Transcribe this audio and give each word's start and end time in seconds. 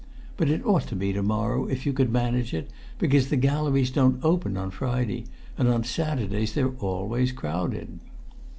But 0.35 0.49
it 0.49 0.65
ought 0.65 0.87
to 0.87 0.95
be 0.95 1.13
to 1.13 1.21
morrow, 1.21 1.67
if 1.67 1.85
you 1.85 1.93
could 1.93 2.11
manage 2.11 2.55
it, 2.55 2.71
because 2.97 3.29
the 3.29 3.35
galleries 3.35 3.91
don't 3.91 4.19
open 4.25 4.57
on 4.57 4.71
Friday, 4.71 5.25
and 5.59 5.67
on 5.67 5.83
Saturdays 5.83 6.53
they're 6.55 6.73
always 6.79 7.31
crowded." 7.31 7.99